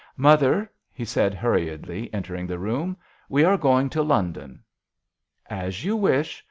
"Mother," 0.31 0.71
he 0.91 1.05
said, 1.05 1.35
hurriedly 1.35 2.11
entering 2.11 2.47
the 2.47 2.57
room," 2.57 2.97
we 3.29 3.43
are 3.43 3.55
going 3.55 3.87
to 3.91 4.01
London."" 4.01 4.63
As 5.47 5.85
you 5.85 5.95
wish. 5.95 6.39